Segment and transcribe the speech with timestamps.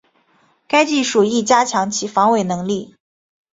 [0.67, 2.95] 该技术亦加强其防伪能力。